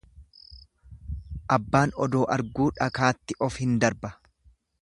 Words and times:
Abbaan 1.57 1.93
odoo 2.07 2.23
arguu 2.39 2.69
dhakaatti 2.81 3.41
of 3.49 3.63
hin 3.65 3.81
darba. 3.85 4.15